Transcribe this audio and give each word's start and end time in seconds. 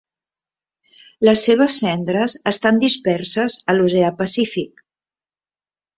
Les 1.27 1.43
seves 1.49 1.75
cendres 1.83 2.37
estan 2.53 2.81
disperses 2.85 3.59
a 3.67 3.77
l'Oceà 3.79 4.11
Pacífic. 4.23 4.87